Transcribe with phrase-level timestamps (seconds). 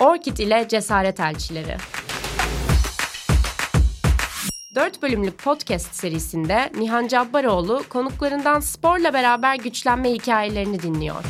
[0.00, 1.76] Orkid ile Cesaret Elçileri.
[4.74, 11.24] 4 bölümlük podcast serisinde Nihan Cabbaroğlu konuklarından sporla beraber güçlenme hikayelerini dinliyor.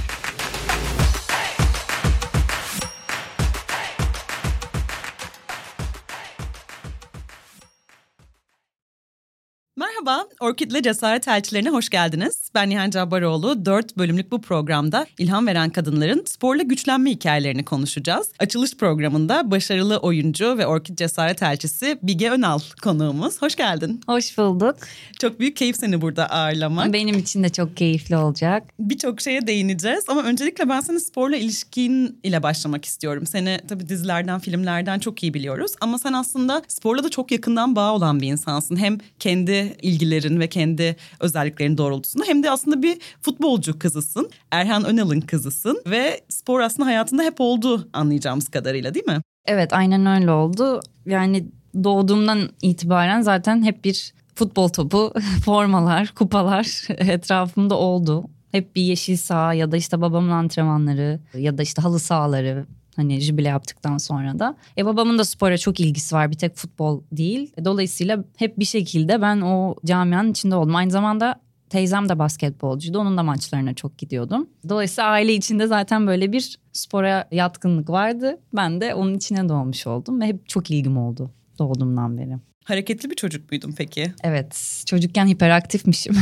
[10.09, 12.51] Merhaba, Orkid'le Cesaret Elçilerine hoş geldiniz.
[12.55, 13.65] Ben Nihan Cabbaroğlu.
[13.67, 18.29] Dört bölümlük bu programda ilham veren kadınların sporla güçlenme hikayelerini konuşacağız.
[18.39, 23.43] Açılış programında başarılı oyuncu ve Orkid Cesaret Elçisi Bige Önal konuğumuz.
[23.43, 24.01] Hoş geldin.
[24.07, 24.77] Hoş bulduk.
[25.21, 26.93] Çok büyük keyif seni burada ağırlamak.
[26.93, 28.63] Benim için de çok keyifli olacak.
[28.79, 33.27] Birçok şeye değineceğiz ama öncelikle ben senin sporla ilişkin ile başlamak istiyorum.
[33.27, 37.95] Seni tabii dizilerden, filmlerden çok iyi biliyoruz ama sen aslında sporla da çok yakından bağ
[37.95, 38.77] olan bir insansın.
[38.77, 44.31] Hem kendi ilgilerin ve kendi özelliklerin doğrultusunda hem de aslında bir futbolcu kızısın.
[44.51, 49.21] Erhan Önal'ın kızısın ve spor aslında hayatında hep oldu anlayacağımız kadarıyla değil mi?
[49.47, 50.81] Evet aynen öyle oldu.
[51.07, 51.47] Yani
[51.85, 55.13] doğduğumdan itibaren zaten hep bir futbol topu,
[55.45, 58.25] formalar, kupalar etrafımda oldu.
[58.53, 62.67] Hep bir yeşil saha ya da işte babamın antrenmanları ya da işte halı sahaları
[62.99, 64.57] Hani jübile yaptıktan sonra da.
[64.79, 66.31] E babamın da spora çok ilgisi var.
[66.31, 67.53] Bir tek futbol değil.
[67.65, 70.77] Dolayısıyla hep bir şekilde ben o camianın içinde oldum.
[70.77, 71.41] Aynı zamanda
[71.71, 72.99] teyzem de basketbolcuydu.
[72.99, 74.49] Onun da maçlarına çok gidiyordum.
[74.69, 78.39] Dolayısıyla aile içinde zaten böyle bir spora yatkınlık vardı.
[78.57, 82.37] Ben de onun içine doğmuş oldum ve hep çok ilgim oldu doğduğumdan beri.
[82.65, 84.13] Hareketli bir çocuk muydun peki?
[84.23, 86.17] Evet, çocukken hiperaktifmişim.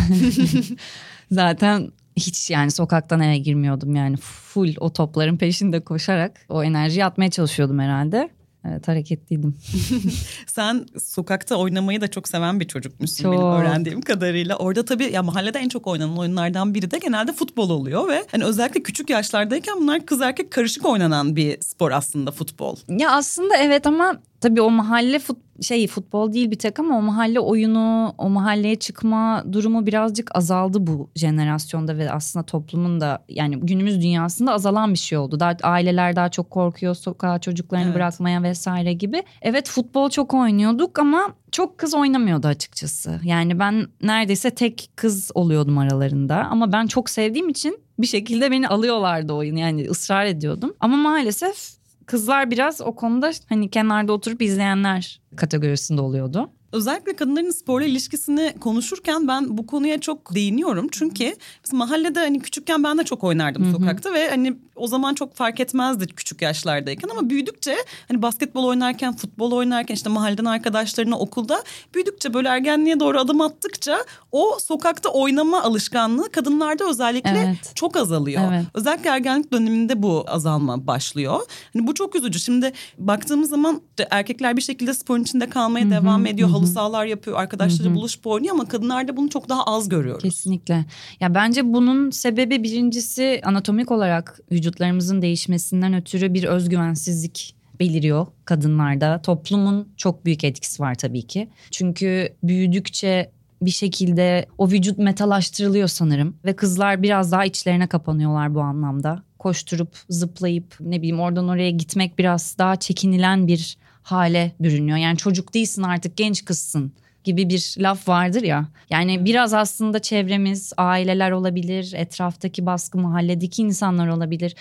[1.30, 7.30] zaten hiç yani sokaktan eve girmiyordum yani full o topların peşinde koşarak o enerjiyi atmaya
[7.30, 8.30] çalışıyordum herhalde.
[8.70, 9.54] Evet hareketliydim.
[10.46, 13.32] Sen sokakta oynamayı da çok seven bir çocukmuşsun çok.
[13.32, 14.56] benim öğrendiğim kadarıyla.
[14.56, 18.44] Orada tabii ya mahallede en çok oynanan oyunlardan biri de genelde futbol oluyor ve hani
[18.44, 22.76] özellikle küçük yaşlardayken bunlar kız erkek karışık oynanan bir spor aslında futbol.
[22.88, 27.02] Ya aslında evet ama tabii o mahalle fut, şey futbol değil bir tek ama o
[27.02, 33.56] mahalle oyunu, o mahalleye çıkma durumu birazcık azaldı bu jenerasyonda ve aslında toplumun da yani
[33.56, 35.40] günümüz dünyasında azalan bir şey oldu.
[35.40, 37.94] Daha aileler daha çok korkuyor sokağa çocuklarını evet.
[37.94, 39.22] bırakmaya vesaire gibi.
[39.42, 43.20] Evet futbol çok oynuyorduk ama çok kız oynamıyordu açıkçası.
[43.24, 48.68] Yani ben neredeyse tek kız oluyordum aralarında ama ben çok sevdiğim için bir şekilde beni
[48.68, 50.74] alıyorlardı oyun yani ısrar ediyordum.
[50.80, 56.50] Ama maalesef kızlar biraz o konuda hani kenarda oturup izleyenler kategorisinde oluyordu.
[56.72, 60.88] Özellikle kadınların sporla ilişkisini konuşurken ben bu konuya çok değiniyorum.
[60.92, 61.34] Çünkü
[61.72, 63.72] mahallede hani küçükken ben de çok oynardım Hı-hı.
[63.72, 67.76] sokakta ve hani o zaman çok fark etmezdi küçük yaşlardayken ama büyüdükçe
[68.08, 71.62] hani basketbol oynarken, futbol oynarken işte mahalleden arkadaşlarına okulda
[71.94, 73.98] büyüdükçe böyle ergenliğe doğru adım attıkça
[74.32, 77.72] o sokakta oynama alışkanlığı kadınlarda özellikle evet.
[77.74, 78.42] çok azalıyor.
[78.52, 78.64] Evet.
[78.74, 81.40] Özellikle ergenlik döneminde bu azalma başlıyor.
[81.72, 82.40] Hani bu çok üzücü.
[82.40, 85.90] Şimdi baktığımız zaman erkekler bir şekilde sporun içinde kalmaya Hı-hı.
[85.90, 86.48] devam ediyor.
[86.48, 86.56] Hı-hı.
[86.56, 90.22] Halı sahalar yapıyor, arkadaşları buluşup oynuyor ama kadınlarda bunu çok daha az görüyoruz.
[90.22, 90.84] Kesinlikle.
[91.20, 99.22] Ya bence bunun sebebi birincisi anatomik olarak vücut vücutlarımızın değişmesinden ötürü bir özgüvensizlik beliriyor kadınlarda.
[99.22, 101.48] Toplumun çok büyük etkisi var tabii ki.
[101.70, 103.30] Çünkü büyüdükçe
[103.62, 109.22] bir şekilde o vücut metalaştırılıyor sanırım ve kızlar biraz daha içlerine kapanıyorlar bu anlamda.
[109.38, 114.98] Koşturup zıplayıp ne bileyim oradan oraya gitmek biraz daha çekinilen bir hale bürünüyor.
[114.98, 116.92] Yani çocuk değilsin artık genç kızsın
[117.26, 118.68] gibi bir laf vardır ya.
[118.90, 124.54] Yani biraz aslında çevremiz, aileler olabilir, etraftaki baskı mahalledeki insanlar olabilir.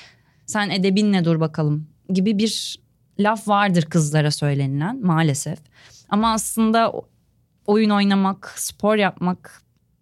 [0.45, 2.79] Sen edebinle dur bakalım gibi bir
[3.19, 5.59] laf vardır kızlara söylenilen maalesef.
[6.09, 6.93] Ama aslında
[7.67, 9.61] oyun oynamak, spor yapmak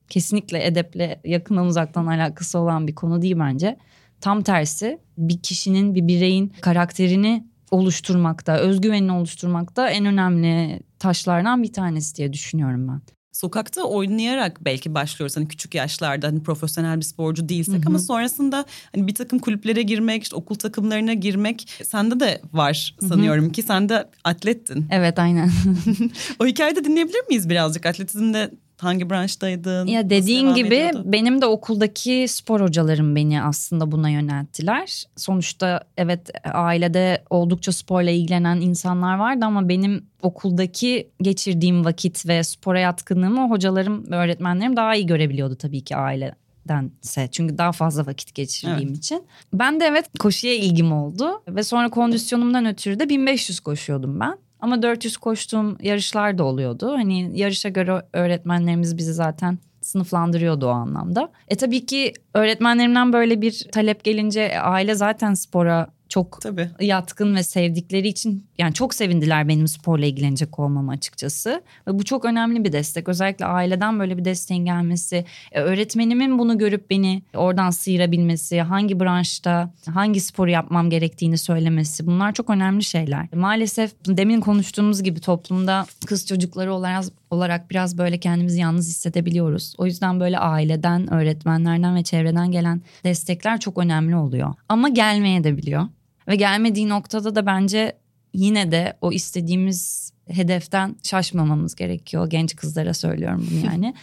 [0.09, 3.78] kesinlikle edeple yakından uzaktan alakası olan bir konu değil bence.
[4.22, 12.16] Tam tersi bir kişinin, bir bireyin karakterini oluşturmakta, özgüvenini oluşturmakta en önemli taşlardan bir tanesi
[12.16, 13.01] diye düşünüyorum ben.
[13.31, 17.83] Sokakta oynayarak belki başlıyoruz hani küçük yaşlarda hani profesyonel bir sporcu değilsek hı hı.
[17.88, 23.44] ama sonrasında hani bir takım kulüplere girmek, işte okul takımlarına girmek sende de var sanıyorum
[23.44, 23.51] hı hı.
[23.51, 24.88] ki sen de atlettin.
[24.92, 25.51] Evet aynen.
[26.39, 27.86] o hikayede dinleyebilir miyiz birazcık?
[27.86, 29.87] Atletizmde hangi branştaydın?
[29.87, 31.03] Ya dediğin gibi ediyordu?
[31.05, 35.03] benim de okuldaki spor hocalarım beni aslında buna yönelttiler.
[35.15, 42.79] Sonuçta evet ailede oldukça sporla ilgilenen insanlar vardı ama benim okuldaki geçirdiğim vakit ve spora
[42.79, 46.35] yatkınlığımı hocalarım ve öğretmenlerim daha iyi görebiliyordu tabii ki aile
[46.67, 48.97] dense çünkü daha fazla vakit geçirdiğim evet.
[48.97, 49.23] için.
[49.53, 54.37] Ben de evet koşuya ilgim oldu ve sonra kondisyonumdan ötürü de 1500 koşuyordum ben.
[54.63, 56.94] Ama 400 koştuğum yarışlar da oluyordu.
[56.94, 61.31] Hani yarışa göre öğretmenlerimiz bizi zaten sınıflandırıyordu o anlamda.
[61.48, 66.69] E tabii ki öğretmenlerimden böyle bir talep gelince aile zaten spora çok Tabii.
[66.80, 71.62] yatkın ve sevdikleri için yani çok sevindiler benim sporla ilgilenecek olmamı açıkçası.
[71.88, 73.10] Ve bu çok önemli bir destek.
[73.10, 79.74] Özellikle aileden böyle bir desteğin gelmesi, e, öğretmenimin bunu görüp beni oradan sıyırabilmesi, hangi branşta
[79.94, 83.27] hangi sporu yapmam gerektiğini söylemesi bunlar çok önemli şeyler.
[83.36, 89.74] Maalesef demin konuştuğumuz gibi toplumda kız çocukları olarak olarak biraz böyle kendimizi yalnız hissedebiliyoruz.
[89.77, 94.54] O yüzden böyle aileden, öğretmenlerden ve çevreden gelen destekler çok önemli oluyor.
[94.69, 95.88] Ama gelmeye de biliyor.
[96.27, 97.97] Ve gelmediği noktada da bence
[98.33, 102.29] yine de o istediğimiz hedeften şaşmamamız gerekiyor.
[102.29, 103.93] Genç kızlara söylüyorum bunu yani.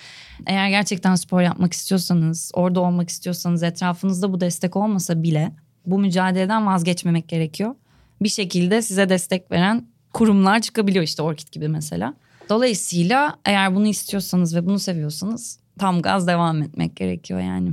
[0.46, 5.52] Eğer gerçekten spor yapmak istiyorsanız, orada olmak istiyorsanız etrafınızda bu destek olmasa bile
[5.87, 7.75] bu mücadeleden vazgeçmemek gerekiyor.
[8.22, 12.14] Bir şekilde size destek veren kurumlar çıkabiliyor işte Orkid gibi mesela.
[12.49, 17.72] Dolayısıyla eğer bunu istiyorsanız ve bunu seviyorsanız tam gaz devam etmek gerekiyor yani.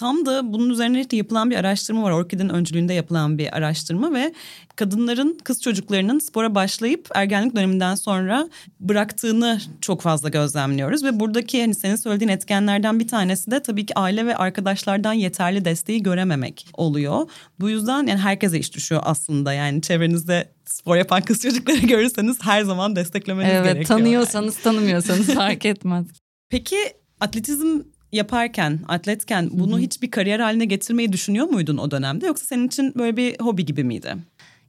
[0.00, 2.10] Tam da bunun üzerine işte yapılan bir araştırma var.
[2.10, 4.34] Orkid'in öncülüğünde yapılan bir araştırma ve
[4.76, 8.48] kadınların, kız çocuklarının spora başlayıp ergenlik döneminden sonra
[8.80, 11.04] bıraktığını çok fazla gözlemliyoruz.
[11.04, 15.64] Ve buradaki hani senin söylediğin etkenlerden bir tanesi de tabii ki aile ve arkadaşlardan yeterli
[15.64, 17.30] desteği görememek oluyor.
[17.60, 19.52] Bu yüzden yani herkese iş düşüyor aslında.
[19.52, 23.98] Yani çevrenizde spor yapan kız çocukları görürseniz her zaman desteklemeniz evet, gerekiyor.
[23.98, 24.62] Tanıyorsanız yani.
[24.62, 26.06] tanımıyorsanız fark etmez.
[26.50, 26.76] Peki
[27.20, 27.80] atletizm
[28.12, 29.80] yaparken, atletken bunu Hı-hı.
[29.80, 32.26] hiç bir kariyer haline getirmeyi düşünüyor muydun o dönemde?
[32.26, 34.16] Yoksa senin için böyle bir hobi gibi miydi?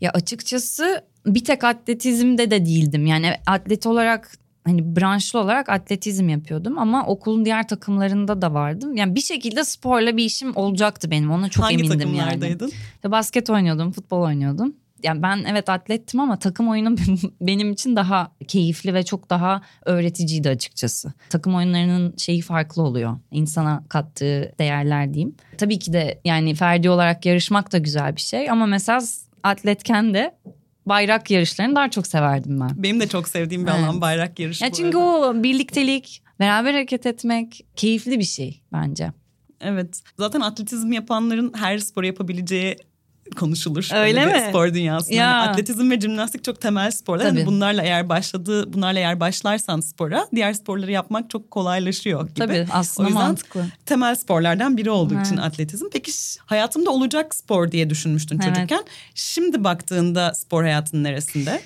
[0.01, 3.05] Ya açıkçası bir tek atletizmde de değildim.
[3.05, 4.31] Yani atlet olarak
[4.63, 8.95] hani branşlı olarak atletizm yapıyordum ama okulun diğer takımlarında da vardım.
[8.95, 11.31] Yani bir şekilde sporla bir işim olacaktı benim.
[11.31, 12.19] Ona çok Hangi emindim yani.
[12.19, 12.67] Hangi takımlardaydın?
[12.95, 16.95] İşte basket oynuyordum, futbol oynuyordum yani ben evet atlettim ama takım oyunu
[17.41, 21.13] benim için daha keyifli ve çok daha öğreticiydi açıkçası.
[21.29, 23.17] Takım oyunlarının şeyi farklı oluyor.
[23.31, 25.35] İnsana kattığı değerler diyeyim.
[25.57, 29.01] Tabii ki de yani ferdi olarak yarışmak da güzel bir şey ama mesela
[29.43, 30.35] atletken de
[30.85, 32.69] bayrak yarışlarını daha çok severdim ben.
[32.75, 33.83] Benim de çok sevdiğim bir evet.
[33.83, 34.63] alan bayrak yarışı.
[34.63, 39.11] Ya çünkü o birliktelik, beraber hareket etmek keyifli bir şey bence.
[39.61, 40.01] Evet.
[40.19, 42.77] Zaten atletizm yapanların her spor yapabileceği
[43.35, 43.89] konuşulur.
[43.93, 44.45] Öyle mi?
[44.49, 45.15] Spor dünyasında.
[45.15, 45.25] Ya.
[45.25, 47.27] Yani atletizm ve jimnastik çok temel sporlar.
[47.27, 52.39] Hani bunlarla eğer başladı, bunlarla eğer başlarsan spora diğer sporları yapmak çok kolaylaşıyor gibi.
[52.39, 53.65] Tabii aslında o yüzden mantıklı.
[53.85, 55.25] temel sporlardan biri olduğu evet.
[55.25, 55.85] için atletizm.
[55.93, 56.11] Peki
[56.45, 58.55] hayatımda olacak spor diye düşünmüştün evet.
[58.55, 58.83] çocukken.
[59.15, 61.61] Şimdi baktığında spor hayatının neresinde?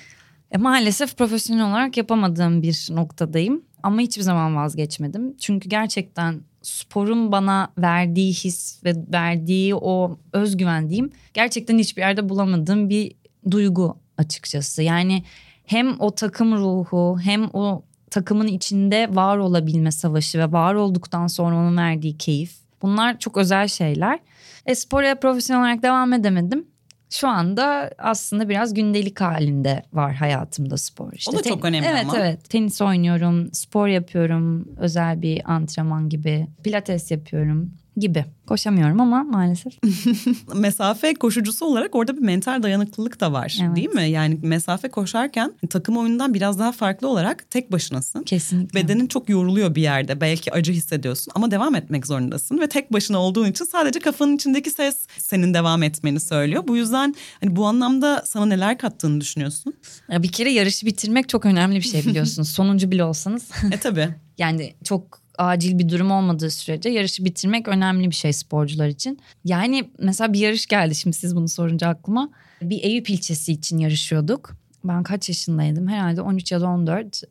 [0.50, 3.62] E, maalesef profesyonel olarak yapamadığım bir noktadayım.
[3.82, 5.36] Ama hiçbir zaman vazgeçmedim.
[5.36, 12.88] Çünkü gerçekten sporun bana verdiği his ve verdiği o özgüven diyeyim gerçekten hiçbir yerde bulamadığım
[12.88, 13.12] bir
[13.50, 14.82] duygu açıkçası.
[14.82, 15.22] Yani
[15.64, 21.56] hem o takım ruhu hem o takımın içinde var olabilme savaşı ve var olduktan sonra
[21.56, 22.54] onun verdiği keyif.
[22.82, 24.18] Bunlar çok özel şeyler.
[24.66, 26.66] E, spora profesyonel olarak devam edemedim
[27.10, 31.12] şu anda aslında biraz gündelik halinde var hayatımda spor.
[31.12, 32.18] İşte o da çok önemli evet, ama.
[32.18, 38.24] Evet evet tenis oynuyorum, spor yapıyorum, özel bir antrenman gibi, pilates yapıyorum gibi.
[38.46, 39.72] Koşamıyorum ama maalesef.
[40.54, 43.76] mesafe koşucusu olarak orada bir mental dayanıklılık da var evet.
[43.76, 44.10] değil mi?
[44.10, 48.22] Yani mesafe koşarken takım oyunundan biraz daha farklı olarak tek başınasın.
[48.22, 48.80] Kesinlikle.
[48.80, 50.20] Bedenin çok yoruluyor bir yerde.
[50.20, 52.58] Belki acı hissediyorsun ama devam etmek zorundasın.
[52.58, 56.64] Ve tek başına olduğun için sadece kafanın içindeki ses senin devam etmeni söylüyor.
[56.68, 59.74] Bu yüzden hani bu anlamda sana neler kattığını düşünüyorsun?
[60.10, 62.48] Ya bir kere yarışı bitirmek çok önemli bir şey biliyorsunuz.
[62.56, 63.50] Sonuncu bile olsanız.
[63.72, 64.08] e tabii.
[64.38, 69.18] yani çok acil bir durum olmadığı sürece yarışı bitirmek önemli bir şey sporcular için.
[69.44, 72.30] Yani mesela bir yarış geldi şimdi siz bunu sorunca aklıma.
[72.62, 74.56] Bir Eyüp ilçesi için yarışıyorduk.
[74.84, 75.88] Ben kaç yaşındaydım?
[75.88, 77.22] Herhalde 13 ya da 14.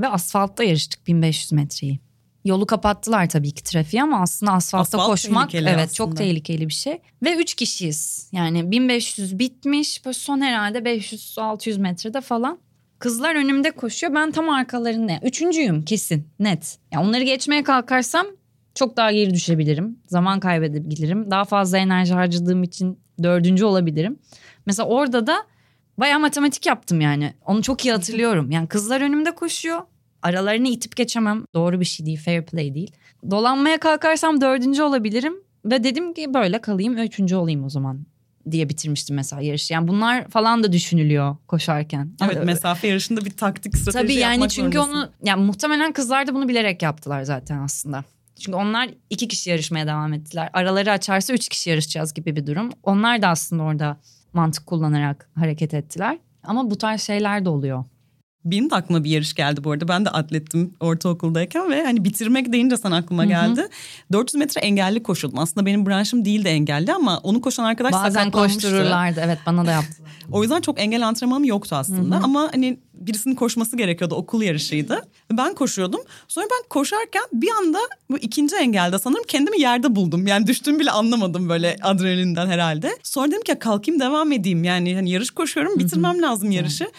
[0.00, 2.00] Ve asfaltta yarıştık 1500 metreyi.
[2.44, 5.92] Yolu kapattılar tabii ki trafiği ama aslında asfaltta Asfalt koşmak evet aslında.
[5.92, 6.98] çok tehlikeli bir şey.
[7.22, 8.28] Ve 3 kişiyiz.
[8.32, 10.04] Yani 1500 bitmiş.
[10.04, 12.58] Böyle son herhalde 500-600 metrede falan.
[13.00, 14.14] Kızlar önümde koşuyor.
[14.14, 15.12] Ben tam arkalarında.
[15.22, 16.78] Üçüncüyüm kesin net.
[16.92, 18.26] Yani onları geçmeye kalkarsam
[18.74, 19.98] çok daha geri düşebilirim.
[20.06, 21.30] Zaman kaybedebilirim.
[21.30, 24.18] Daha fazla enerji harcadığım için dördüncü olabilirim.
[24.66, 25.36] Mesela orada da
[25.98, 27.34] bayağı matematik yaptım yani.
[27.46, 28.50] Onu çok iyi hatırlıyorum.
[28.50, 29.80] Yani kızlar önümde koşuyor.
[30.22, 31.44] Aralarını itip geçemem.
[31.54, 32.92] Doğru bir şey değil, fair play değil.
[33.30, 35.34] Dolanmaya kalkarsam dördüncü olabilirim.
[35.64, 38.06] Ve dedim ki böyle kalayım, üçüncü olayım o zaman
[38.50, 39.72] diye bitirmiştim mesela yarışı.
[39.72, 42.12] Yani bunlar falan da düşünülüyor koşarken.
[42.24, 44.98] Evet mesafe yarışında bir taktik strateji Tabii yani çünkü zorundasın.
[44.98, 48.04] onu yani muhtemelen kızlar da bunu bilerek yaptılar zaten aslında.
[48.40, 50.50] Çünkü onlar iki kişi yarışmaya devam ettiler.
[50.52, 52.70] Araları açarsa üç kişi yarışacağız gibi bir durum.
[52.82, 53.96] Onlar da aslında orada
[54.32, 56.18] mantık kullanarak hareket ettiler.
[56.42, 57.84] Ama bu tarz şeyler de oluyor.
[58.44, 59.88] Benim de aklıma bir yarış geldi bu arada.
[59.88, 63.60] Ben de atlettim ortaokuldayken ve hani bitirmek deyince sana aklıma geldi.
[63.60, 64.12] Hı hı.
[64.12, 65.38] 400 metre engelli koşuldum.
[65.38, 69.20] Aslında benim branşım değil de engelli ama onu koşan arkadaş Bazen koştururlardı.
[69.24, 70.10] Evet bana da yaptılar.
[70.32, 72.16] o yüzden çok engel antrenmanım yoktu aslında.
[72.16, 72.24] Hı hı.
[72.24, 74.14] Ama hani birisinin koşması gerekiyordu.
[74.14, 75.02] Okul yarışıydı.
[75.32, 76.00] Ben koşuyordum.
[76.28, 77.78] Sonra ben koşarken bir anda
[78.10, 80.26] bu ikinci engelde sanırım kendimi yerde buldum.
[80.26, 82.98] Yani düştüğümü bile anlamadım böyle adrenalinden herhalde.
[83.02, 84.64] Sonra dedim ki kalkayım devam edeyim.
[84.64, 86.90] Yani hani yarış koşuyorum bitirmem lazım yarışı.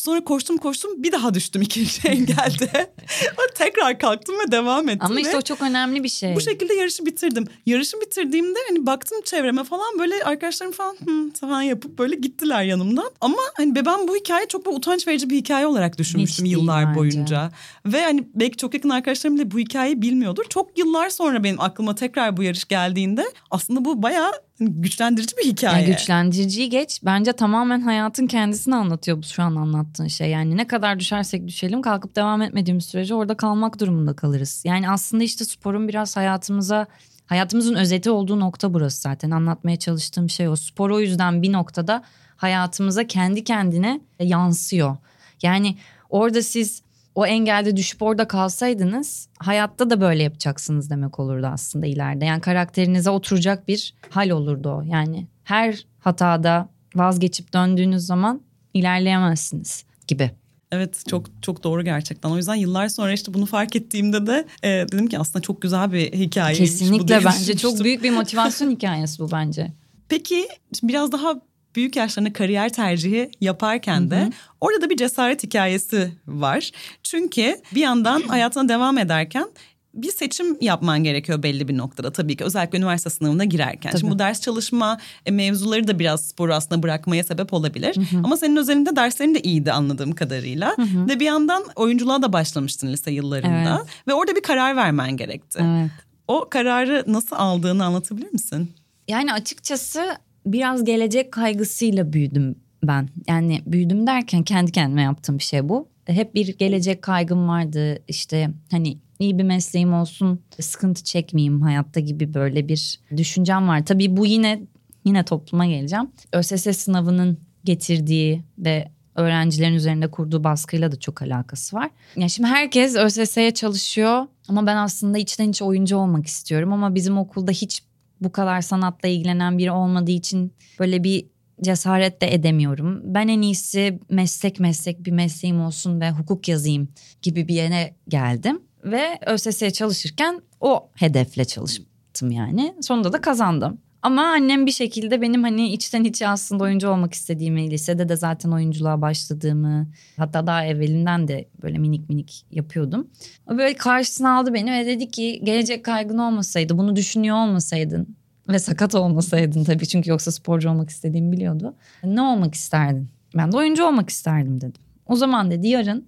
[0.00, 2.92] Sonra koştum koştum bir daha düştüm ikinci engelde.
[3.54, 5.06] Tekrar kalktım ve devam ettim.
[5.06, 6.36] Ama işte o çok önemli bir şey.
[6.36, 7.46] Bu şekilde yarışı bitirdim.
[7.66, 13.10] Yarışı bitirdiğimde hani baktım çevreme falan böyle arkadaşlarım falan hı, falan yapıp böyle gittiler yanımdan.
[13.20, 16.86] Ama hani ben bu hikaye çok bir utanç verici bir hikaye olarak düşünmüştüm Hiç yıllar
[16.86, 16.98] bence.
[16.98, 17.50] boyunca.
[17.86, 20.44] Ve hani belki çok yakın arkadaşlarım bile bu hikayeyi bilmiyordur.
[20.48, 25.82] Çok yıllar sonra benim aklıma tekrar bu yarış geldiğinde aslında bu bayağı güçlendirici bir hikaye.
[25.82, 27.00] Yani güçlendiriciyi geç.
[27.04, 30.30] Bence tamamen hayatın kendisini anlatıyor bu şu an anlattığın şey.
[30.30, 34.62] Yani ne kadar düşersek düşelim kalkıp devam etmediğimiz sürece orada kalmak durumunda kalırız.
[34.64, 36.86] Yani aslında işte sporun biraz hayatımıza
[37.26, 39.30] hayatımızın özeti olduğu nokta burası zaten.
[39.30, 40.56] Anlatmaya çalıştığım şey o.
[40.56, 42.02] Spor o yüzden bir noktada
[42.36, 44.96] hayatımıza kendi kendine yansıyor.
[45.42, 45.76] Yani
[46.10, 46.82] orada siz
[47.18, 52.24] o engelde düşüp orada kalsaydınız hayatta da böyle yapacaksınız demek olurdu aslında ileride.
[52.24, 54.82] Yani karakterinize oturacak bir hal olurdu o.
[54.82, 58.40] Yani her hatada vazgeçip döndüğünüz zaman
[58.74, 60.30] ilerleyemezsiniz gibi.
[60.72, 62.30] Evet çok çok doğru gerçekten.
[62.30, 65.92] O yüzden yıllar sonra işte bunu fark ettiğimde de e, dedim ki aslında çok güzel
[65.92, 66.56] bir hikaye.
[66.56, 69.72] Kesinlikle bence çok büyük bir motivasyon hikayesi bu bence.
[70.08, 70.48] Peki
[70.82, 71.40] biraz daha
[71.76, 74.30] büyük yaşlarında kariyer tercihi yaparken de hı hı.
[74.60, 76.70] orada da bir cesaret hikayesi var.
[77.02, 79.48] Çünkü bir yandan hayatına devam ederken
[79.94, 83.90] bir seçim yapman gerekiyor belli bir noktada tabii ki özellikle üniversite sınavına girerken.
[83.90, 84.00] Tabii.
[84.00, 87.96] Şimdi bu ders çalışma e, mevzuları da biraz sporu aslında bırakmaya sebep olabilir.
[87.96, 88.22] Hı hı.
[88.24, 90.76] Ama senin özelinde derslerin de iyiydi anladığım kadarıyla.
[90.76, 91.08] Hı hı.
[91.08, 93.78] Ve bir yandan oyunculuğa da başlamıştın lise yıllarında.
[93.80, 94.08] Evet.
[94.08, 95.58] Ve orada bir karar vermen gerekti.
[95.62, 95.90] Evet.
[96.28, 98.72] O kararı nasıl aldığını anlatabilir misin?
[99.08, 100.16] Yani açıkçası
[100.46, 102.54] biraz gelecek kaygısıyla büyüdüm
[102.84, 103.08] ben.
[103.28, 105.88] Yani büyüdüm derken kendi kendime yaptığım bir şey bu.
[106.06, 107.98] Hep bir gelecek kaygım vardı.
[108.08, 113.84] İşte hani iyi bir mesleğim olsun, sıkıntı çekmeyeyim hayatta gibi böyle bir düşüncem var.
[113.84, 114.60] Tabii bu yine
[115.04, 116.10] yine topluma geleceğim.
[116.32, 121.90] ÖSS sınavının getirdiği ve öğrencilerin üzerinde kurduğu baskıyla da çok alakası var.
[122.16, 127.18] Yani şimdi herkes ÖSS'ye çalışıyor ama ben aslında içten içe oyuncu olmak istiyorum ama bizim
[127.18, 127.82] okulda hiç
[128.20, 131.26] bu kadar sanatla ilgilenen biri olmadığı için böyle bir
[131.62, 133.00] cesaret de edemiyorum.
[133.04, 136.88] Ben en iyisi meslek meslek bir mesleğim olsun ve hukuk yazayım
[137.22, 138.62] gibi bir yere geldim.
[138.84, 142.74] Ve ÖSS'ye çalışırken o hedefle çalıştım yani.
[142.80, 143.80] Sonunda da kazandım.
[144.02, 148.50] Ama annem bir şekilde benim hani içten içe aslında oyuncu olmak istediğimi, lisede de zaten
[148.50, 153.08] oyunculuğa başladığımı, hatta daha evvelinden de böyle minik minik yapıyordum.
[153.46, 158.16] O böyle karşısına aldı beni ve dedi ki gelecek kaygın olmasaydı, bunu düşünüyor olmasaydın
[158.48, 161.74] ve sakat olmasaydın tabii çünkü yoksa sporcu olmak istediğimi biliyordu.
[162.04, 163.08] Ne olmak isterdin?
[163.36, 164.80] Ben de oyuncu olmak isterdim dedim.
[165.06, 166.04] O zaman dedi yarın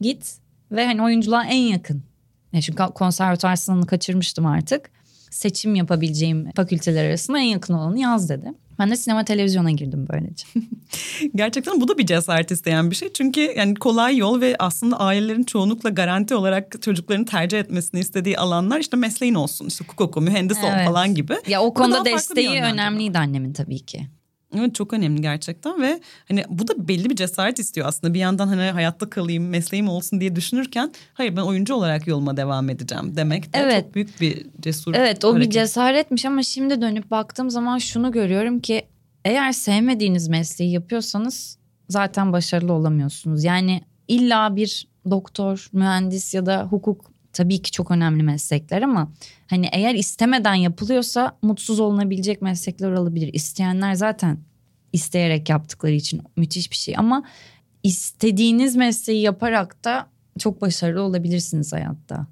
[0.00, 0.36] git
[0.72, 2.02] ve hani oyunculuğa en yakın.
[2.52, 4.90] Yani çünkü konservatuar sınavını kaçırmıştım artık
[5.32, 8.52] seçim yapabileceğim fakülteler arasında en yakın olanı yaz dedi.
[8.78, 10.46] Ben de sinema televizyona girdim böylece.
[11.34, 13.12] Gerçekten bu da bir cesaret isteyen bir şey.
[13.12, 18.80] Çünkü yani kolay yol ve aslında ailelerin çoğunlukla garanti olarak çocuklarını tercih etmesini istediği alanlar
[18.80, 19.66] işte mesleğin olsun.
[19.66, 20.88] işte hukuk oku, mühendis evet.
[20.88, 21.34] ol falan gibi.
[21.48, 24.06] Ya o konuda desteği önemliydi annemin tabii ki.
[24.58, 28.14] Evet çok önemli gerçekten ve hani bu da belli bir cesaret istiyor aslında.
[28.14, 32.70] Bir yandan hani hayatta kalayım, mesleğim olsun diye düşünürken hayır ben oyuncu olarak yoluma devam
[32.70, 33.84] edeceğim demek de evet.
[33.84, 35.46] çok büyük bir cesur Evet o hareket.
[35.46, 38.82] bir cesaretmiş ama şimdi dönüp baktığım zaman şunu görüyorum ki
[39.24, 43.44] eğer sevmediğiniz mesleği yapıyorsanız zaten başarılı olamıyorsunuz.
[43.44, 49.12] Yani illa bir doktor, mühendis ya da hukuk tabii ki çok önemli meslekler ama
[49.46, 53.30] hani eğer istemeden yapılıyorsa mutsuz olunabilecek meslekler olabilir.
[53.32, 54.38] İsteyenler zaten
[54.92, 57.24] isteyerek yaptıkları için müthiş bir şey ama
[57.82, 60.06] istediğiniz mesleği yaparak da
[60.38, 62.26] çok başarılı olabilirsiniz hayatta.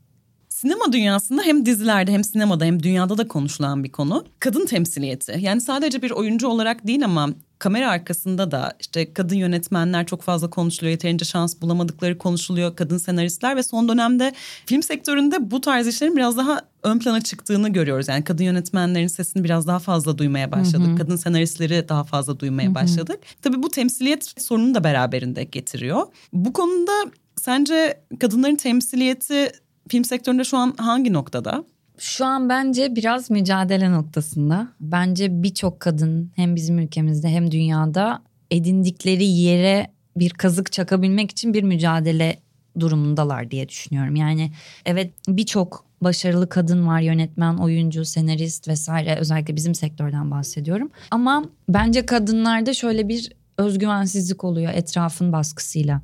[0.61, 4.25] Sinema dünyasında hem dizilerde hem sinemada hem dünyada da konuşulan bir konu.
[4.41, 5.39] Kadın temsiliyeti.
[5.41, 10.51] Yani sadece bir oyuncu olarak değil ama kamera arkasında da işte kadın yönetmenler çok fazla
[10.51, 10.91] konuşuluyor.
[10.91, 12.77] Yeterince şans bulamadıkları konuşuluyor.
[12.77, 14.33] Kadın senaristler ve son dönemde
[14.67, 18.09] film sektöründe bu tarz işlerin biraz daha ön plana çıktığını görüyoruz.
[18.09, 20.89] Yani kadın yönetmenlerin sesini biraz daha fazla duymaya başladık.
[20.89, 20.97] Hı hı.
[20.97, 22.75] Kadın senaristleri daha fazla duymaya hı hı.
[22.75, 23.21] başladık.
[23.43, 26.07] Tabii bu temsiliyet sorununu da beraberinde getiriyor.
[26.33, 26.93] Bu konuda
[27.37, 29.53] sence kadınların temsiliyeti
[29.91, 31.65] film sektöründe şu an hangi noktada?
[31.99, 34.69] Şu an bence biraz mücadele noktasında.
[34.81, 41.63] Bence birçok kadın hem bizim ülkemizde hem dünyada edindikleri yere bir kazık çakabilmek için bir
[41.63, 42.39] mücadele
[42.81, 44.17] durumundalar diye düşünüyorum.
[44.17, 44.53] Yani
[44.85, 50.91] evet birçok başarılı kadın var yönetmen, oyuncu, senarist vesaire özellikle bizim sektörden bahsediyorum.
[51.11, 56.01] Ama bence kadınlarda şöyle bir özgüvensizlik oluyor etrafın baskısıyla.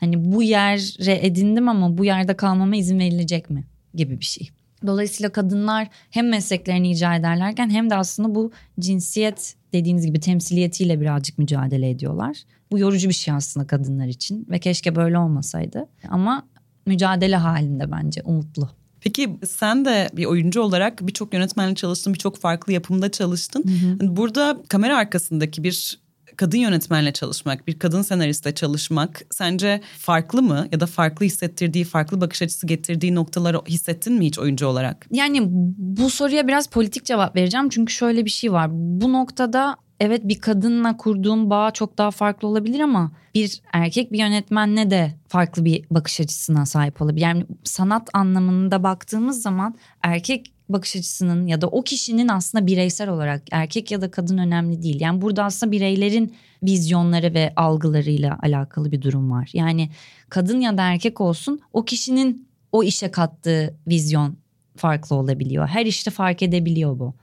[0.00, 3.64] Hani bu yere edindim ama bu yerde kalmama izin verilecek mi
[3.94, 4.50] gibi bir şey.
[4.86, 11.38] Dolayısıyla kadınlar hem mesleklerini icra ederlerken hem de aslında bu cinsiyet dediğiniz gibi temsiliyetiyle birazcık
[11.38, 12.36] mücadele ediyorlar.
[12.70, 15.86] Bu yorucu bir şey aslında kadınlar için ve keşke böyle olmasaydı.
[16.08, 16.46] Ama
[16.86, 18.70] mücadele halinde bence umutlu.
[19.00, 23.64] Peki sen de bir oyuncu olarak birçok yönetmenle çalıştın, birçok farklı yapımda çalıştın.
[23.64, 24.16] Hı hı.
[24.16, 26.00] Burada kamera arkasındaki bir
[26.36, 30.68] kadın yönetmenle çalışmak, bir kadın senaristle çalışmak sence farklı mı?
[30.72, 35.06] Ya da farklı hissettirdiği, farklı bakış açısı getirdiği noktaları hissettin mi hiç oyuncu olarak?
[35.10, 35.42] Yani
[35.78, 37.68] bu soruya biraz politik cevap vereceğim.
[37.68, 38.68] Çünkü şöyle bir şey var.
[38.72, 44.18] Bu noktada evet bir kadınla kurduğum bağ çok daha farklı olabilir ama bir erkek bir
[44.18, 47.22] yönetmenle de farklı bir bakış açısına sahip olabilir.
[47.22, 53.42] Yani sanat anlamında baktığımız zaman erkek bakış açısının ya da o kişinin aslında bireysel olarak
[53.50, 55.00] erkek ya da kadın önemli değil.
[55.00, 59.50] Yani burada aslında bireylerin vizyonları ve algılarıyla alakalı bir durum var.
[59.52, 59.90] Yani
[60.28, 64.36] kadın ya da erkek olsun o kişinin o işe kattığı vizyon
[64.76, 65.66] farklı olabiliyor.
[65.66, 67.14] Her işte fark edebiliyor bu.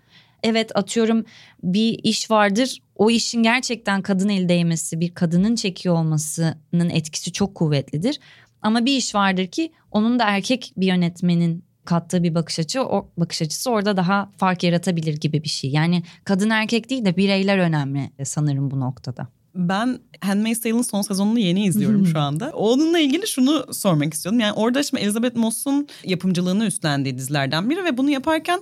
[0.43, 1.25] Evet atıyorum
[1.63, 2.79] bir iş vardır.
[2.95, 8.19] O işin gerçekten kadın el değmesi, bir kadının çekiyor olmasının etkisi çok kuvvetlidir.
[8.61, 13.09] Ama bir iş vardır ki onun da erkek bir yönetmenin kattığı bir bakış açı o
[13.17, 15.69] bakış açısı orada daha fark yaratabilir gibi bir şey.
[15.69, 19.27] Yani kadın erkek değil de bireyler önemli sanırım bu noktada.
[19.55, 22.49] Ben Handmaid's Tale'ın son sezonunu yeni izliyorum şu anda.
[22.49, 24.39] Onunla ilgili şunu sormak istiyordum.
[24.39, 28.59] Yani orada şimdi Elizabeth Moss'un yapımcılığını üstlendiği dizilerden biri ve bunu yaparken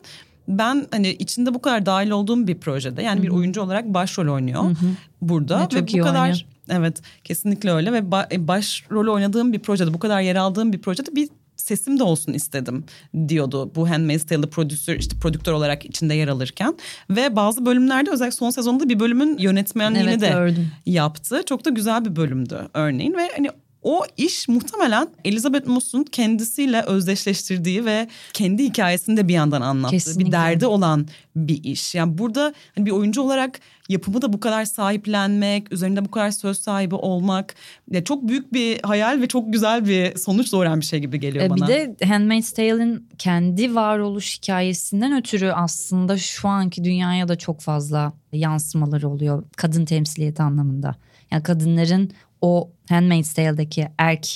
[0.48, 4.64] ben hani içinde bu kadar dahil olduğum bir projede yani bir oyuncu olarak başrol oynuyor
[4.64, 4.86] Hı-hı.
[5.22, 6.46] burada ve, bu kadar oynuyor.
[6.70, 11.16] evet kesinlikle öyle ve ba- başrol oynadığım bir projede bu kadar yer aldığım bir projede
[11.16, 11.30] bir
[11.66, 12.86] sesim de olsun istedim
[13.28, 16.78] diyordu bu Handmaid's Tale'ı prodüktör işte prodüktör olarak içinde yer alırken
[17.10, 20.72] ve bazı bölümlerde özellikle son sezonda bir bölümün yönetmenliğini evet, de gördüm.
[20.86, 21.44] yaptı.
[21.46, 23.50] Çok da güzel bir bölümdü örneğin ve hani
[23.86, 30.26] o iş muhtemelen Elizabeth Moss'un kendisiyle özdeşleştirdiği ve kendi hikayesini de bir yandan anlattığı Kesinlikle.
[30.26, 31.96] bir derdi olan bir iş.
[31.96, 36.58] Yani burada hani bir oyuncu olarak yapımı da bu kadar sahiplenmek, üzerinde bu kadar söz
[36.60, 37.56] sahibi olmak
[37.92, 41.46] ya çok büyük bir hayal ve çok güzel bir sonuç doğuran bir şey gibi geliyor
[41.46, 41.68] e, bana.
[41.68, 48.14] Bir de Handmaid's Tale'in kendi varoluş hikayesinden ötürü aslında şu anki dünyaya da çok fazla
[48.34, 50.96] yansımaları oluyor kadın temsiliyeti anlamında.
[51.32, 52.12] Yani kadınların
[52.46, 54.28] o Handmaid's Tale'daki erk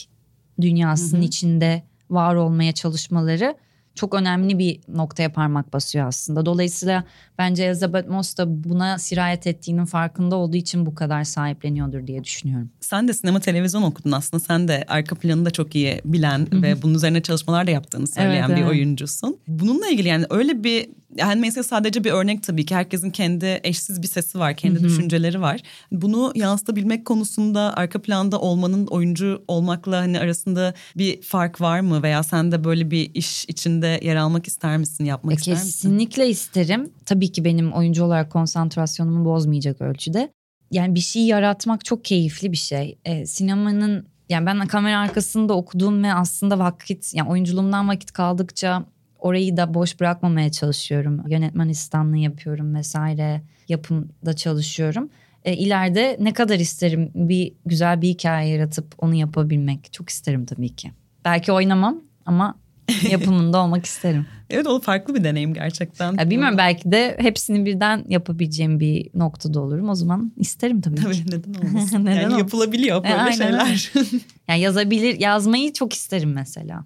[0.62, 1.28] dünyasının hı hı.
[1.28, 3.56] içinde var olmaya çalışmaları
[4.00, 6.46] çok önemli bir noktaya parmak basıyor aslında.
[6.46, 7.04] Dolayısıyla
[7.38, 12.70] bence Elizabeth Moss da buna sirayet ettiğinin farkında olduğu için bu kadar sahipleniyordur diye düşünüyorum.
[12.80, 14.44] Sen de sinema televizyon okudun aslında.
[14.44, 18.48] Sen de arka planını da çok iyi bilen ve bunun üzerine çalışmalar da yaptığını söyleyen
[18.48, 18.72] evet, bir evet.
[18.72, 19.38] oyuncusun.
[19.48, 24.02] Bununla ilgili yani öyle bir yani mesela sadece bir örnek tabii ki herkesin kendi eşsiz
[24.02, 25.62] bir sesi var, kendi düşünceleri var.
[25.92, 32.24] Bunu yansıtabilmek konusunda arka planda olmanın oyuncu olmakla hani arasında bir fark var mı veya
[32.24, 35.66] sen de böyle bir iş içinde yer almak ister misin, yapmak e, ister misin?
[35.66, 36.90] Kesinlikle isterim.
[37.06, 40.34] Tabii ki benim oyuncu olarak konsantrasyonumu bozmayacak ölçüde.
[40.72, 42.98] Yani bir şey yaratmak çok keyifli bir şey.
[43.06, 48.86] E, sinemanın yani ben kamera arkasında okuduğum ve aslında vakit yani oyunculuğumdan vakit kaldıkça
[49.20, 51.22] orayı da boş bırakmamaya çalışıyorum.
[51.30, 55.10] Yönetmen asistanlığı yapıyorum vesaire yapımda çalışıyorum.
[55.46, 60.76] E, ileride ne kadar isterim bir güzel bir hikaye yaratıp onu yapabilmek çok isterim tabii
[60.76, 60.92] ki.
[61.26, 62.56] Belki oynamam ama
[63.12, 64.26] yapımında olmak isterim.
[64.50, 66.18] Evet o farklı bir deneyim gerçekten.
[66.18, 69.90] Ya bilmiyorum belki de hepsini birden yapabileceğim bir noktada olurum.
[69.90, 71.24] O zaman isterim tabii, tabii ki.
[71.28, 72.06] neden olmasın?
[72.06, 73.92] neden yani yapılabiliyor böyle e, şeyler.
[74.48, 76.86] yani yazabilir, yazmayı çok isterim mesela.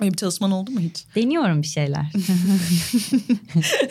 [0.00, 1.04] Öyle bir çalışman oldu mu hiç?
[1.14, 2.12] Deniyorum bir şeyler.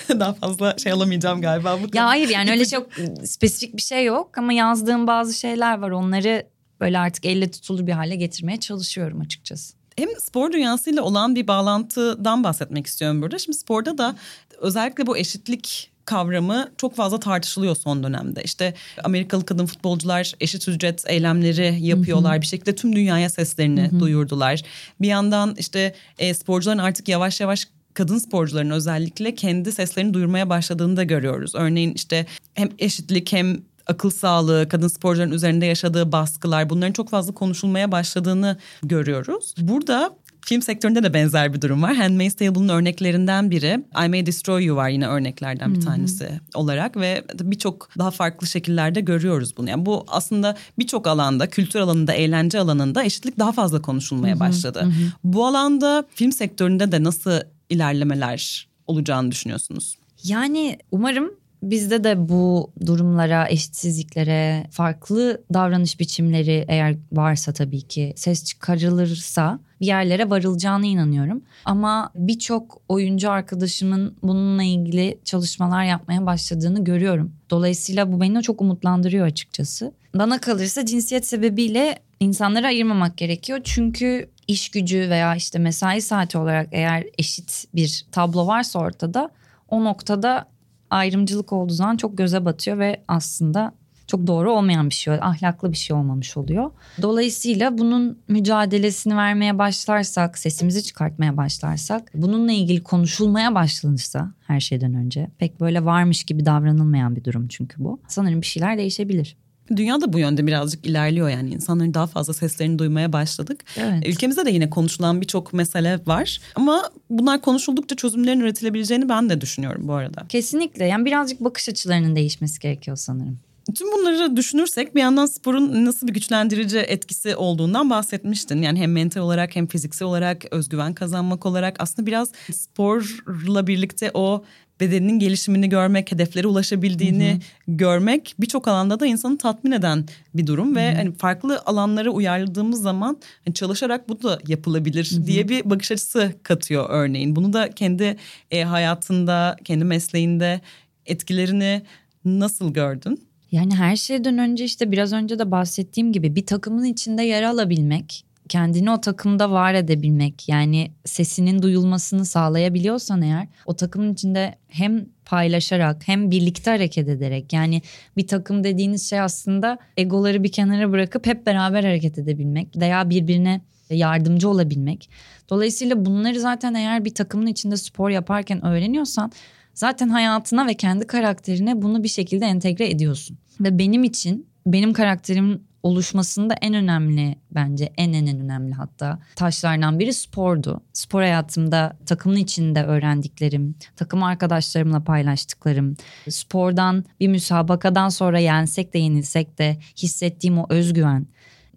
[0.10, 1.80] Daha fazla şey alamayacağım galiba.
[1.84, 2.90] Bu ya hayır yani öyle çok
[3.24, 5.92] spesifik bir şey yok ama yazdığım bazı şeyler var.
[5.92, 6.48] Onları
[6.80, 12.44] böyle artık elle tutulur bir hale getirmeye çalışıyorum açıkçası hem spor dünyasıyla olan bir bağlantıdan
[12.44, 13.40] bahsetmek istiyorum burada.
[13.40, 14.16] Şimdi sporda da
[14.58, 18.44] özellikle bu eşitlik kavramı çok fazla tartışılıyor son dönemde.
[18.44, 18.74] İşte
[19.04, 22.34] Amerikalı kadın futbolcular eşit ücret eylemleri yapıyorlar.
[22.34, 22.42] Hı hı.
[22.42, 24.00] Bir şekilde tüm dünyaya seslerini hı hı.
[24.00, 24.62] duyurdular.
[25.02, 30.98] Bir yandan işte e, sporcuların artık yavaş yavaş kadın sporcuların özellikle kendi seslerini duyurmaya başladığını
[30.98, 31.56] da görüyoruz.
[31.56, 37.34] Örneğin işte hem eşitlik hem akıl sağlığı, kadın sporcuların üzerinde yaşadığı baskılar bunların çok fazla
[37.34, 39.56] konuşulmaya başladığını görüyoruz.
[39.58, 41.96] Burada Film sektöründe de benzer bir durum var.
[41.96, 43.84] Handmaid's Tale'ın örneklerinden biri.
[44.06, 49.02] I May Destroy You var yine örneklerden bir tanesi olarak ve birçok daha farklı şekillerde
[49.02, 49.70] görüyoruz bunu.
[49.70, 54.80] Yani bu aslında birçok alanda, kültür alanında, eğlence alanında eşitlik daha fazla konuşulmaya başladı.
[54.82, 55.12] Hı-hı.
[55.24, 57.32] Bu alanda film sektöründe de nasıl
[57.70, 59.98] ilerlemeler olacağını düşünüyorsunuz?
[60.24, 61.32] Yani umarım
[61.64, 69.86] bizde de bu durumlara, eşitsizliklere, farklı davranış biçimleri eğer varsa tabii ki ses çıkarılırsa bir
[69.86, 71.42] yerlere varılacağına inanıyorum.
[71.66, 77.32] Ama birçok oyuncu arkadaşımın bununla ilgili çalışmalar yapmaya başladığını görüyorum.
[77.50, 79.92] Dolayısıyla bu beni çok umutlandırıyor açıkçası.
[80.16, 83.60] Bana kalırsa cinsiyet sebebiyle insanları ayırmamak gerekiyor.
[83.64, 89.30] Çünkü iş gücü veya işte mesai saati olarak eğer eşit bir tablo varsa ortada
[89.70, 90.51] o noktada
[90.92, 93.74] ayrımcılık olduğu zaman çok göze batıyor ve aslında
[94.12, 96.72] çok doğru olmayan bir şey, ahlaklı bir şey olmamış oluyor.
[97.02, 105.28] Dolayısıyla bunun mücadelesini vermeye başlarsak, sesimizi çıkartmaya başlarsak, bununla ilgili konuşulmaya başlanırsa her şeyden önce
[105.38, 108.00] pek böyle varmış gibi davranılmayan bir durum çünkü bu.
[108.08, 109.38] Sanırım bir şeyler değişebilir.
[109.76, 113.64] Dünya da bu yönde birazcık ilerliyor yani insanların daha fazla seslerini duymaya başladık.
[113.78, 114.08] Evet.
[114.08, 119.88] Ülkemizde de yine konuşulan birçok mesele var ama bunlar konuşuldukça çözümlerin üretilebileceğini ben de düşünüyorum
[119.88, 120.26] bu arada.
[120.30, 123.40] Kesinlikle yani birazcık bakış açılarının değişmesi gerekiyor sanırım.
[123.76, 128.62] Tüm bunları düşünürsek bir yandan sporun nasıl bir güçlendirici etkisi olduğundan bahsetmiştin.
[128.62, 134.44] Yani hem mental olarak hem fiziksel olarak özgüven kazanmak olarak aslında biraz sporla birlikte o
[134.82, 137.40] bedeninin gelişimini görmek, hedeflere ulaşabildiğini hı hı.
[137.68, 140.76] görmek birçok alanda da insanı tatmin eden bir durum hı hı.
[140.76, 145.28] ve hani farklı alanlara uyarladığımız zaman hani çalışarak bu da yapılabilir hı hı.
[145.28, 147.36] diye bir bakış açısı katıyor örneğin.
[147.36, 148.18] Bunu da kendi
[148.52, 150.62] e, hayatında, kendi mesleğinde
[151.06, 151.82] etkilerini
[152.26, 153.28] nasıl gördün?
[153.52, 158.26] Yani her şeyden önce işte biraz önce de bahsettiğim gibi bir takımın içinde yer alabilmek,
[158.50, 166.08] kendini o takımda var edebilmek yani sesinin duyulmasını sağlayabiliyorsan eğer o takımın içinde hem paylaşarak
[166.08, 167.82] hem birlikte hareket ederek yani
[168.18, 173.62] bir takım dediğiniz şey aslında egoları bir kenara bırakıp hep beraber hareket edebilmek veya birbirine
[173.90, 175.10] yardımcı olabilmek.
[175.50, 179.32] Dolayısıyla bunları zaten eğer bir takımın içinde spor yaparken öğreniyorsan
[179.74, 183.38] zaten hayatına ve kendi karakterine bunu bir şekilde entegre ediyorsun.
[183.60, 190.00] Ve benim için benim karakterimin oluşmasında en önemli bence en en en önemli hatta taşlardan
[190.00, 190.82] biri spordu.
[190.94, 195.98] Spor hayatımda takımın içinde öğrendiklerim, takım arkadaşlarımla paylaştıklarım,
[196.30, 201.28] spordan bir müsabakadan sonra yensek de yenilsek de hissettiğim o özgüven.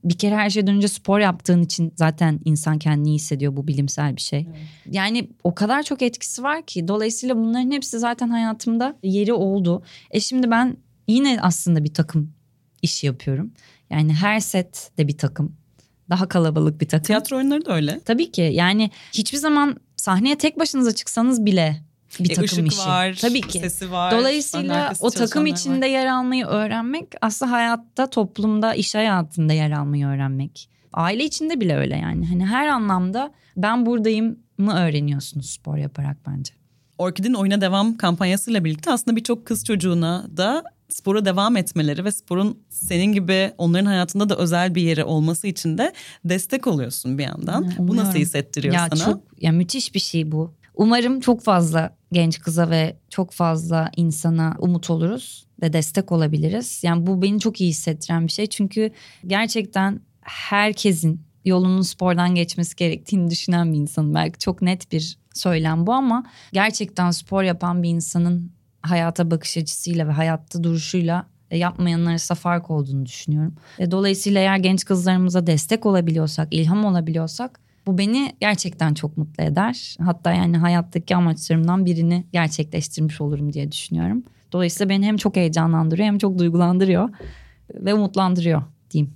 [0.04, 4.20] Bir kere her şeyden önce spor yaptığın için zaten insan kendini hissediyor bu bilimsel bir
[4.20, 4.46] şey.
[4.48, 4.68] Evet.
[4.90, 9.82] Yani o kadar çok etkisi var ki dolayısıyla bunların hepsi zaten hayatımda yeri oldu.
[10.10, 10.76] E şimdi ben
[11.08, 12.32] yine aslında bir takım
[12.82, 13.52] işi yapıyorum.
[13.94, 15.56] Yani her set de bir takım.
[16.10, 17.04] Daha kalabalık bir takım.
[17.04, 18.00] Tiyatro oyunları da öyle.
[18.04, 21.82] Tabii ki yani hiçbir zaman sahneye tek başınıza çıksanız bile
[22.20, 22.78] bir e, takım işi.
[22.88, 23.58] var, Tabii ki.
[23.58, 24.12] sesi var.
[24.12, 25.90] Dolayısıyla o takım içinde var.
[25.90, 30.68] yer almayı öğrenmek aslında hayatta, toplumda, iş hayatında yer almayı öğrenmek.
[30.92, 32.26] Aile içinde bile öyle yani.
[32.26, 36.54] Hani her anlamda ben buradayım mı öğreniyorsunuz spor yaparak bence.
[36.98, 42.62] Orkid'in oyuna devam kampanyasıyla birlikte aslında birçok kız çocuğuna da spora devam etmeleri ve sporun
[42.68, 45.92] senin gibi onların hayatında da özel bir yeri olması için de
[46.24, 47.62] destek oluyorsun bir yandan.
[47.62, 47.88] Umuyorum.
[47.88, 49.04] Bu nasıl hissettiriyor ya sana?
[49.04, 50.54] Çok, ya müthiş bir şey bu.
[50.74, 56.80] Umarım çok fazla genç kıza ve çok fazla insana umut oluruz ve destek olabiliriz.
[56.84, 58.46] Yani bu beni çok iyi hissettiren bir şey.
[58.46, 58.90] Çünkü
[59.26, 64.14] gerçekten herkesin yolunun spordan geçmesi gerektiğini düşünen bir insanım.
[64.14, 68.52] Belki çok net bir söylem bu ama gerçekten spor yapan bir insanın
[68.84, 73.54] hayata bakış açısıyla ve hayatta duruşuyla e, yapmayanlar arasında fark olduğunu düşünüyorum.
[73.78, 79.96] E, dolayısıyla eğer genç kızlarımıza destek olabiliyorsak, ilham olabiliyorsak bu beni gerçekten çok mutlu eder.
[80.00, 84.22] Hatta yani hayattaki amaçlarımdan birini gerçekleştirmiş olurum diye düşünüyorum.
[84.52, 87.08] Dolayısıyla beni hem çok heyecanlandırıyor hem çok duygulandırıyor
[87.74, 89.14] ve umutlandırıyor diyeyim.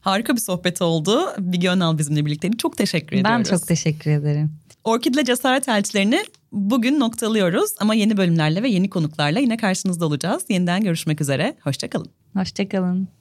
[0.00, 1.20] Harika bir sohbet oldu.
[1.38, 2.56] Bilge Önal bizimle birlikteydi.
[2.56, 3.38] Çok teşekkür ediyoruz.
[3.38, 4.52] Ben çok teşekkür ederim.
[4.84, 10.44] Orkid'le cesaret elçilerini bugün noktalıyoruz ama yeni bölümlerle ve yeni konuklarla yine karşınızda olacağız.
[10.48, 11.56] Yeniden görüşmek üzere.
[11.64, 12.10] Hoşçakalın.
[12.34, 13.19] Hoşçakalın.